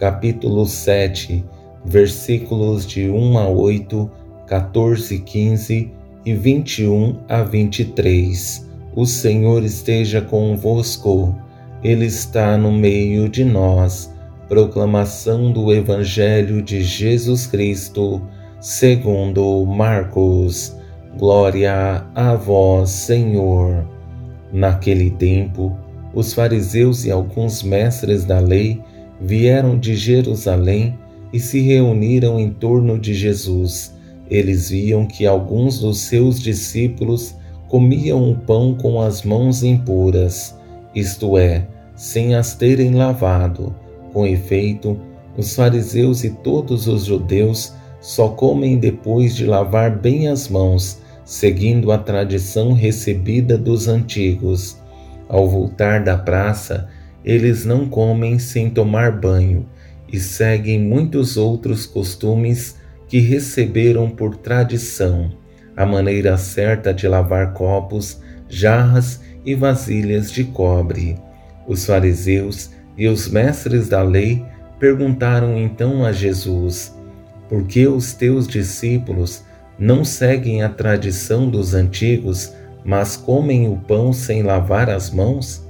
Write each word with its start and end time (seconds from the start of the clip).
capítulo 0.00 0.64
7, 0.64 1.44
versículos 1.84 2.86
de 2.86 3.10
1 3.10 3.38
a 3.38 3.48
8, 3.48 4.10
14, 4.46 5.18
15 5.18 5.92
e 6.24 6.34
21 6.34 7.18
a 7.28 7.42
23. 7.42 8.66
O 8.96 9.04
Senhor 9.04 9.62
esteja 9.62 10.22
convosco, 10.22 11.36
Ele 11.84 12.06
está 12.06 12.56
no 12.56 12.72
meio 12.72 13.28
de 13.28 13.44
nós. 13.44 14.10
Proclamação 14.48 15.52
do 15.52 15.70
Evangelho 15.70 16.62
de 16.62 16.82
Jesus 16.82 17.46
Cristo, 17.46 18.22
segundo 18.58 19.66
Marcos. 19.66 20.74
Glória 21.18 22.06
a 22.14 22.34
vós, 22.36 22.88
Senhor. 22.88 23.86
Naquele 24.50 25.10
tempo, 25.10 25.76
os 26.14 26.32
fariseus 26.32 27.04
e 27.04 27.10
alguns 27.10 27.62
mestres 27.62 28.24
da 28.24 28.40
lei 28.40 28.82
vieram 29.20 29.78
de 29.78 29.94
Jerusalém 29.94 30.98
e 31.32 31.38
se 31.38 31.60
reuniram 31.60 32.40
em 32.40 32.50
torno 32.50 32.98
de 32.98 33.14
Jesus. 33.14 33.94
Eles 34.28 34.70
viam 34.70 35.06
que 35.06 35.26
alguns 35.26 35.80
dos 35.80 35.98
seus 35.98 36.40
discípulos 36.40 37.34
comiam 37.68 38.30
o 38.30 38.36
pão 38.36 38.74
com 38.74 39.00
as 39.00 39.22
mãos 39.22 39.62
impuras, 39.62 40.56
isto 40.94 41.36
é, 41.36 41.66
sem 41.94 42.34
as 42.34 42.54
terem 42.54 42.94
lavado. 42.94 43.74
Com 44.12 44.26
efeito, 44.26 44.98
os 45.36 45.54
fariseus 45.54 46.24
e 46.24 46.30
todos 46.30 46.88
os 46.88 47.04
judeus 47.04 47.72
só 48.00 48.28
comem 48.28 48.78
depois 48.78 49.36
de 49.36 49.46
lavar 49.46 49.98
bem 49.98 50.28
as 50.28 50.48
mãos, 50.48 51.00
seguindo 51.24 51.92
a 51.92 51.98
tradição 51.98 52.72
recebida 52.72 53.56
dos 53.56 53.86
antigos. 53.86 54.78
Ao 55.28 55.48
voltar 55.48 56.02
da 56.02 56.16
praça, 56.16 56.88
eles 57.24 57.64
não 57.64 57.88
comem 57.88 58.38
sem 58.38 58.70
tomar 58.70 59.12
banho 59.12 59.66
e 60.12 60.18
seguem 60.18 60.80
muitos 60.80 61.36
outros 61.36 61.86
costumes 61.86 62.76
que 63.08 63.18
receberam 63.18 64.08
por 64.08 64.36
tradição, 64.36 65.30
a 65.76 65.84
maneira 65.84 66.36
certa 66.36 66.92
de 66.92 67.06
lavar 67.06 67.52
copos, 67.52 68.20
jarras 68.48 69.20
e 69.44 69.54
vasilhas 69.54 70.30
de 70.30 70.44
cobre. 70.44 71.16
Os 71.66 71.86
fariseus 71.86 72.70
e 72.96 73.06
os 73.08 73.28
mestres 73.28 73.88
da 73.88 74.02
lei 74.02 74.44
perguntaram 74.78 75.56
então 75.56 76.04
a 76.04 76.12
Jesus: 76.12 76.94
Por 77.48 77.66
que 77.66 77.86
os 77.86 78.12
teus 78.12 78.48
discípulos 78.48 79.44
não 79.78 80.04
seguem 80.04 80.62
a 80.62 80.68
tradição 80.68 81.48
dos 81.48 81.74
antigos, 81.74 82.52
mas 82.84 83.16
comem 83.16 83.68
o 83.68 83.76
pão 83.76 84.12
sem 84.12 84.42
lavar 84.42 84.90
as 84.90 85.10
mãos? 85.10 85.69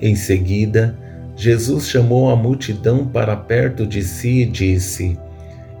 Em 0.00 0.14
seguida, 0.14 0.96
Jesus 1.36 1.88
chamou 1.88 2.30
a 2.30 2.36
multidão 2.36 3.06
para 3.06 3.36
perto 3.36 3.86
de 3.86 4.02
si 4.02 4.42
e 4.42 4.46
disse: 4.46 5.18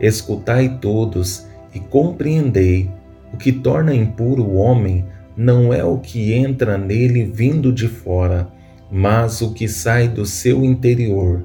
Escutai 0.00 0.78
todos 0.80 1.46
e 1.74 1.80
compreendei: 1.80 2.90
o 3.32 3.36
que 3.36 3.52
torna 3.52 3.94
impuro 3.94 4.42
o 4.42 4.56
homem 4.56 5.04
não 5.36 5.72
é 5.72 5.84
o 5.84 5.98
que 5.98 6.32
entra 6.32 6.76
nele 6.76 7.24
vindo 7.24 7.72
de 7.72 7.88
fora, 7.88 8.48
mas 8.90 9.40
o 9.40 9.52
que 9.52 9.68
sai 9.68 10.08
do 10.08 10.24
seu 10.24 10.64
interior, 10.64 11.44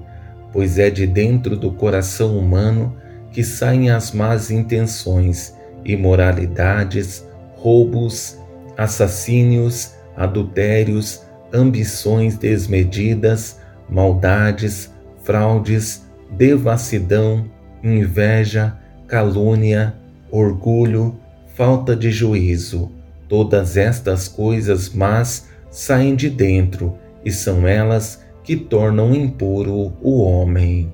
pois 0.51 0.79
é 0.79 0.89
de 0.89 1.05
dentro 1.05 1.55
do 1.57 1.71
coração 1.71 2.37
humano 2.37 2.95
que 3.31 3.43
saem 3.43 3.89
as 3.89 4.11
más 4.11 4.49
intenções, 4.49 5.55
imoralidades, 5.83 7.27
roubos, 7.55 8.37
assassínios, 8.77 9.93
adultérios, 10.15 11.23
ambições 11.53 12.37
desmedidas, 12.37 13.59
maldades, 13.89 14.91
fraudes, 15.23 16.03
devassidão, 16.31 17.45
inveja, 17.83 18.73
calúnia, 19.07 19.93
orgulho, 20.31 21.15
falta 21.55 21.95
de 21.95 22.11
juízo. 22.11 22.91
Todas 23.29 23.77
estas 23.77 24.27
coisas 24.27 24.89
más 24.89 25.47
saem 25.69 26.15
de 26.15 26.29
dentro 26.29 26.97
e 27.23 27.31
são 27.31 27.67
elas 27.67 28.23
que 28.43 28.55
tornam 28.55 29.13
impuro 29.13 29.93
o 30.01 30.21
homem. 30.21 30.91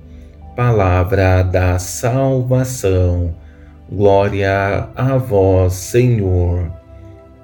Palavra 0.54 1.42
da 1.42 1.78
salvação. 1.78 3.34
Glória 3.90 4.88
a 4.94 5.16
vós, 5.16 5.72
Senhor. 5.74 6.70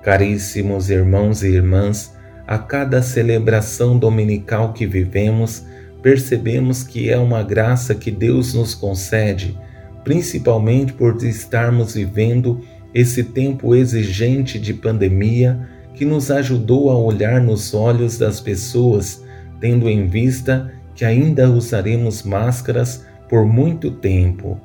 Caríssimos 0.03 0.91
irmãos 0.91 1.43
e 1.43 1.49
irmãs, 1.49 2.16
a 2.47 2.59
cada 2.59 3.03
celebração 3.03 3.99
dominical 3.99 4.73
que 4.73 4.87
vivemos, 4.87 5.65
percebemos 6.03 6.83
que 6.83 7.11
é 7.11 7.19
uma 7.19 7.43
graça 7.43 7.95
que 7.95 8.11
Deus 8.11 8.55
nos 8.55 8.75
concede, 8.75 9.59
principalmente 10.05 10.93
por 10.93 11.17
estarmos 11.25 11.95
vivendo 11.95 12.61
esse 12.95 13.25
tempo 13.25 13.75
exigente 13.75 14.59
de 14.59 14.73
pandemia 14.73 15.69
que 15.95 16.05
nos 16.05 16.31
ajudou 16.31 16.91
a 16.91 16.97
olhar 16.97 17.41
nos 17.41 17.75
olhos 17.75 18.17
das 18.19 18.41
pessoas, 18.41 19.25
tendo 19.61 19.89
em 19.89 20.07
vista 20.07 20.73
que 20.95 21.05
ainda 21.05 21.51
usaremos 21.51 22.23
máscaras 22.23 23.05
por 23.29 23.45
muito 23.45 23.91
tempo. 23.91 24.61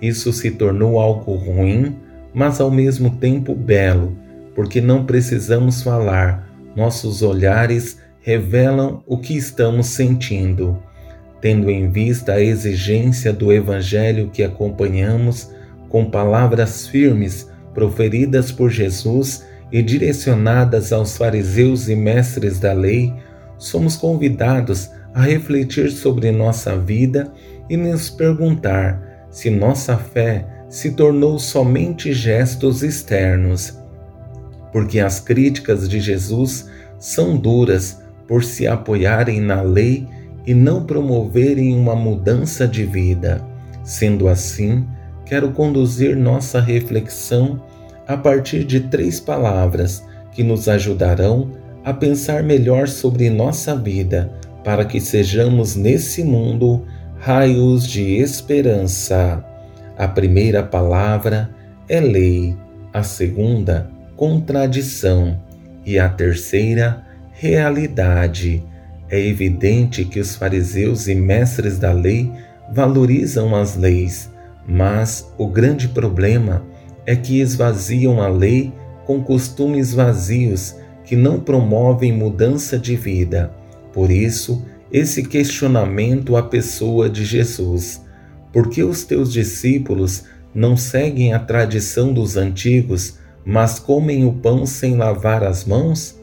Isso 0.00 0.32
se 0.32 0.50
tornou 0.52 0.98
algo 0.98 1.34
ruim, 1.34 1.96
mas 2.32 2.60
ao 2.60 2.70
mesmo 2.70 3.10
tempo 3.10 3.54
belo, 3.54 4.16
porque 4.54 4.80
não 4.80 5.04
precisamos 5.04 5.82
falar, 5.82 6.45
nossos 6.76 7.22
olhares 7.22 7.98
revelam 8.20 9.02
o 9.06 9.16
que 9.16 9.34
estamos 9.34 9.86
sentindo. 9.86 10.78
Tendo 11.40 11.70
em 11.70 11.90
vista 11.90 12.34
a 12.34 12.40
exigência 12.40 13.32
do 13.32 13.52
Evangelho 13.52 14.30
que 14.30 14.42
acompanhamos, 14.42 15.50
com 15.88 16.10
palavras 16.10 16.86
firmes 16.86 17.50
proferidas 17.72 18.52
por 18.52 18.70
Jesus 18.70 19.46
e 19.72 19.80
direcionadas 19.82 20.92
aos 20.92 21.16
fariseus 21.16 21.88
e 21.88 21.96
mestres 21.96 22.58
da 22.58 22.72
lei, 22.72 23.12
somos 23.58 23.96
convidados 23.96 24.90
a 25.14 25.22
refletir 25.22 25.90
sobre 25.90 26.30
nossa 26.30 26.76
vida 26.76 27.32
e 27.70 27.76
nos 27.76 28.10
perguntar 28.10 29.26
se 29.30 29.48
nossa 29.48 29.96
fé 29.96 30.46
se 30.68 30.92
tornou 30.92 31.38
somente 31.38 32.12
gestos 32.12 32.82
externos 32.82 33.85
porque 34.76 35.00
as 35.00 35.18
críticas 35.18 35.88
de 35.88 35.98
Jesus 35.98 36.68
são 36.98 37.34
duras 37.34 38.02
por 38.28 38.44
se 38.44 38.66
apoiarem 38.66 39.40
na 39.40 39.62
lei 39.62 40.06
e 40.46 40.52
não 40.52 40.84
promoverem 40.84 41.74
uma 41.74 41.96
mudança 41.96 42.68
de 42.68 42.84
vida. 42.84 43.42
Sendo 43.82 44.28
assim, 44.28 44.86
quero 45.24 45.50
conduzir 45.52 46.14
nossa 46.14 46.60
reflexão 46.60 47.58
a 48.06 48.18
partir 48.18 48.64
de 48.64 48.80
três 48.80 49.18
palavras 49.18 50.04
que 50.30 50.42
nos 50.42 50.68
ajudarão 50.68 51.52
a 51.82 51.94
pensar 51.94 52.42
melhor 52.42 52.86
sobre 52.86 53.30
nossa 53.30 53.74
vida, 53.74 54.30
para 54.62 54.84
que 54.84 55.00
sejamos 55.00 55.74
nesse 55.74 56.22
mundo 56.22 56.84
raios 57.18 57.88
de 57.88 58.16
esperança. 58.16 59.42
A 59.96 60.06
primeira 60.06 60.62
palavra 60.62 61.48
é 61.88 61.98
lei, 61.98 62.54
a 62.92 63.02
segunda, 63.02 63.95
contradição 64.16 65.38
e 65.84 65.98
a 65.98 66.08
terceira, 66.08 67.04
realidade. 67.32 68.64
É 69.08 69.20
evidente 69.20 70.04
que 70.04 70.18
os 70.18 70.34
fariseus 70.34 71.06
e 71.06 71.14
mestres 71.14 71.78
da 71.78 71.92
lei 71.92 72.32
valorizam 72.72 73.54
as 73.54 73.76
leis, 73.76 74.30
mas 74.66 75.32
o 75.38 75.46
grande 75.46 75.88
problema 75.88 76.64
é 77.04 77.14
que 77.14 77.40
esvaziam 77.40 78.20
a 78.20 78.26
lei 78.28 78.72
com 79.04 79.22
costumes 79.22 79.94
vazios 79.94 80.74
que 81.04 81.14
não 81.14 81.38
promovem 81.38 82.12
mudança 82.12 82.76
de 82.76 82.96
vida. 82.96 83.52
Por 83.92 84.10
isso, 84.10 84.64
esse 84.90 85.22
questionamento 85.22 86.36
à 86.36 86.42
pessoa 86.42 87.08
de 87.08 87.24
Jesus: 87.24 88.02
por 88.52 88.68
que 88.68 88.82
os 88.82 89.04
teus 89.04 89.32
discípulos 89.32 90.24
não 90.52 90.76
seguem 90.76 91.32
a 91.32 91.38
tradição 91.38 92.12
dos 92.12 92.36
antigos, 92.36 93.18
mas 93.46 93.78
comem 93.78 94.24
o 94.24 94.32
pão 94.32 94.66
sem 94.66 94.96
lavar 94.96 95.44
as 95.44 95.64
mãos? 95.64 96.20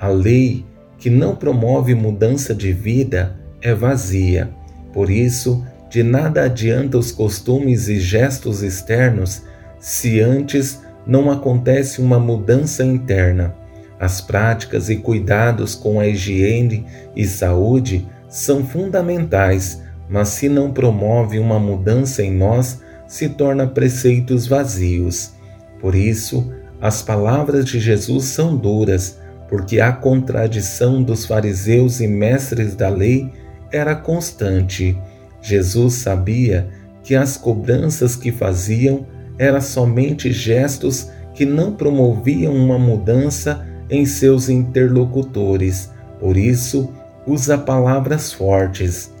A 0.00 0.08
lei 0.08 0.64
que 0.96 1.10
não 1.10 1.36
promove 1.36 1.94
mudança 1.94 2.54
de 2.54 2.72
vida 2.72 3.38
é 3.60 3.74
vazia. 3.74 4.48
Por 4.90 5.10
isso, 5.10 5.62
de 5.90 6.02
nada 6.02 6.44
adianta 6.44 6.96
os 6.96 7.12
costumes 7.12 7.88
e 7.88 8.00
gestos 8.00 8.62
externos 8.62 9.42
se 9.78 10.20
antes 10.20 10.80
não 11.06 11.30
acontece 11.30 12.00
uma 12.00 12.18
mudança 12.18 12.82
interna. 12.82 13.54
As 14.00 14.22
práticas 14.22 14.88
e 14.88 14.96
cuidados 14.96 15.74
com 15.74 16.00
a 16.00 16.06
higiene 16.06 16.86
e 17.14 17.26
saúde 17.26 18.08
são 18.26 18.64
fundamentais, 18.64 19.82
mas 20.08 20.28
se 20.28 20.48
não 20.48 20.72
promove 20.72 21.38
uma 21.38 21.58
mudança 21.58 22.22
em 22.22 22.32
nós, 22.32 22.80
se 23.06 23.28
torna 23.28 23.66
preceitos 23.66 24.46
vazios. 24.46 25.36
Por 25.80 25.94
isso, 25.94 26.52
as 26.80 27.02
palavras 27.02 27.64
de 27.64 27.80
Jesus 27.80 28.24
são 28.26 28.56
duras, 28.56 29.18
porque 29.48 29.80
a 29.80 29.92
contradição 29.92 31.02
dos 31.02 31.24
fariseus 31.24 32.00
e 32.00 32.06
mestres 32.06 32.74
da 32.74 32.88
lei 32.88 33.32
era 33.72 33.94
constante. 33.94 34.96
Jesus 35.40 35.94
sabia 35.94 36.68
que 37.02 37.14
as 37.14 37.36
cobranças 37.36 38.14
que 38.14 38.30
faziam 38.30 39.06
eram 39.38 39.60
somente 39.60 40.32
gestos 40.32 41.10
que 41.34 41.46
não 41.46 41.72
promoviam 41.72 42.54
uma 42.54 42.78
mudança 42.78 43.66
em 43.88 44.04
seus 44.04 44.48
interlocutores. 44.48 45.90
Por 46.18 46.36
isso, 46.36 46.92
usa 47.26 47.56
palavras 47.56 48.32
fortes. 48.32 49.12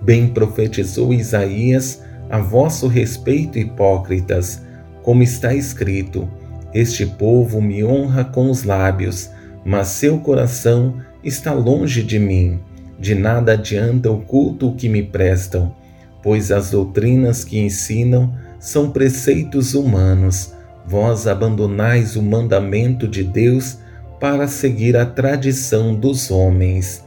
Bem 0.00 0.28
profetizou 0.28 1.12
Isaías 1.12 2.02
a 2.30 2.38
vosso 2.38 2.86
respeito, 2.86 3.58
hipócritas, 3.58 4.62
como 5.06 5.22
está 5.22 5.54
escrito: 5.54 6.28
Este 6.74 7.06
povo 7.06 7.62
me 7.62 7.82
honra 7.82 8.24
com 8.24 8.50
os 8.50 8.64
lábios, 8.64 9.30
mas 9.64 9.86
seu 9.86 10.18
coração 10.18 10.96
está 11.24 11.54
longe 11.54 12.02
de 12.02 12.18
mim. 12.18 12.60
De 12.98 13.14
nada 13.14 13.52
adianta 13.52 14.10
o 14.10 14.20
culto 14.20 14.74
que 14.74 14.88
me 14.88 15.02
prestam, 15.02 15.74
pois 16.22 16.52
as 16.52 16.70
doutrinas 16.70 17.44
que 17.44 17.58
ensinam 17.58 18.34
são 18.58 18.90
preceitos 18.90 19.74
humanos 19.74 20.54
vós 20.86 21.26
abandonais 21.26 22.14
o 22.14 22.22
mandamento 22.22 23.08
de 23.08 23.24
Deus 23.24 23.78
para 24.20 24.46
seguir 24.46 24.96
a 24.96 25.04
tradição 25.04 25.94
dos 25.94 26.30
homens. 26.30 27.04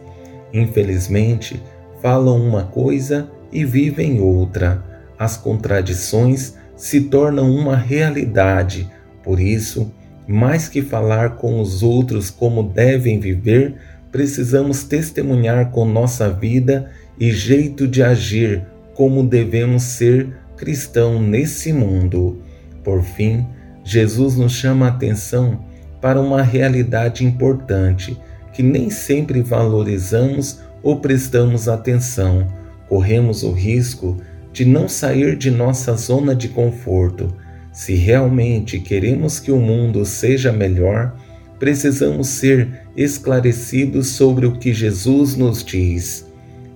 Infelizmente, 0.54 1.62
falam 2.02 2.38
uma 2.42 2.64
coisa 2.64 3.30
e 3.52 3.64
vivem 3.64 4.20
outra. 4.20 4.84
As 5.18 5.38
contradições 5.38 6.56
se 6.80 7.02
tornam 7.02 7.54
uma 7.54 7.76
realidade. 7.76 8.90
Por 9.22 9.40
isso, 9.40 9.92
mais 10.26 10.70
que 10.70 10.82
falar 10.82 11.32
com 11.32 11.60
os 11.60 11.84
outros 11.84 12.30
como 12.30 12.64
devem 12.64 13.20
viver, 13.20 13.76
precisamos 14.10 14.86
testemunhar 14.86 15.72
com 15.72 15.86
nossa 15.86 16.30
vida 16.30 16.90
e 17.20 17.32
jeito 17.32 17.86
de 17.86 18.02
agir 18.02 18.64
como 18.96 19.24
devemos 19.24 19.84
ser 19.84 20.30
cristão 20.56 21.22
nesse 21.22 21.74
mundo. 21.74 22.42
Por 22.82 23.04
fim, 23.04 23.46
Jesus 23.84 24.38
nos 24.38 24.54
chama 24.54 24.86
a 24.86 24.90
atenção 24.90 25.60
para 26.00 26.22
uma 26.22 26.42
realidade 26.42 27.26
importante 27.26 28.18
que 28.54 28.64
nem 28.64 28.90
sempre 28.90 29.42
valorizamos 29.42 30.62
ou 30.82 31.02
prestamos 31.02 31.68
atenção. 31.68 32.48
Corremos 32.88 33.44
o 33.44 33.52
risco 33.52 34.18
de 34.52 34.66
não 34.66 34.88
sair 34.88 35.36
de 35.36 35.52
nossa 35.52 35.96
zona 35.96 36.36
de 36.36 36.50
conforto. 36.50 37.34
Se 37.72 37.96
realmente 37.96 38.80
queremos 38.80 39.40
que 39.40 39.52
o 39.52 39.60
mundo 39.60 40.06
seja 40.06 40.52
melhor, 40.52 41.16
precisamos 41.60 42.28
ser 42.28 42.82
esclarecidos 42.96 44.10
sobre 44.10 44.46
o 44.46 44.54
que 44.54 44.74
Jesus 44.74 45.36
nos 45.36 45.64
diz. 45.64 46.28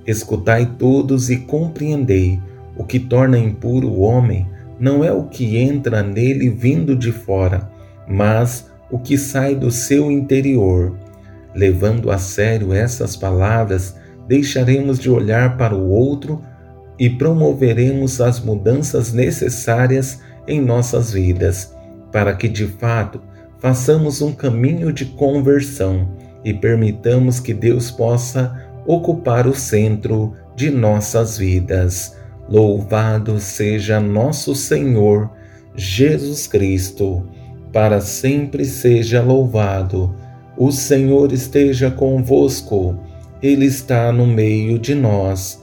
Escutai 0.05 0.75
todos 0.77 1.29
e 1.29 1.37
compreendei 1.37 2.39
o 2.75 2.83
que 2.83 2.99
torna 2.99 3.37
impuro 3.37 3.87
o 3.87 3.99
homem 3.99 4.47
não 4.79 5.03
é 5.03 5.11
o 5.11 5.23
que 5.23 5.57
entra 5.57 6.01
nele 6.01 6.49
vindo 6.49 6.95
de 6.95 7.11
fora, 7.11 7.69
mas 8.07 8.69
o 8.91 8.99
que 8.99 9.17
sai 9.17 9.55
do 9.55 9.71
seu 9.71 10.11
interior. 10.11 10.95
Levando 11.55 12.11
a 12.11 12.17
sério 12.17 12.73
essas 12.73 13.15
palavras, 13.15 13.95
deixaremos 14.27 14.99
de 14.99 15.09
olhar 15.09 15.57
para 15.57 15.75
o 15.75 15.89
outro 15.89 16.41
e 16.97 17.09
promoveremos 17.09 18.21
as 18.21 18.39
mudanças 18.39 19.13
necessárias 19.13 20.19
em 20.47 20.61
nossas 20.61 21.11
vidas, 21.11 21.75
para 22.11 22.35
que 22.35 22.47
de 22.47 22.67
fato 22.67 23.21
façamos 23.59 24.21
um 24.21 24.33
caminho 24.33 24.91
de 24.91 25.05
conversão 25.05 26.09
e 26.43 26.53
permitamos 26.53 27.39
que 27.39 27.53
Deus 27.53 27.89
possa 27.89 28.53
ocupar 28.85 29.47
o 29.47 29.55
centro 29.55 30.33
de 30.55 30.69
nossas 30.69 31.37
vidas. 31.37 32.17
Louvado 32.49 33.39
seja 33.39 33.99
nosso 33.99 34.53
Senhor 34.53 35.31
Jesus 35.75 36.45
Cristo, 36.45 37.25
para 37.71 38.01
sempre 38.01 38.65
seja 38.65 39.21
louvado. 39.21 40.13
O 40.57 40.71
Senhor 40.71 41.31
esteja 41.31 41.89
convosco, 41.89 42.99
Ele 43.41 43.65
está 43.65 44.11
no 44.11 44.27
meio 44.27 44.77
de 44.77 44.93
nós. 44.93 45.62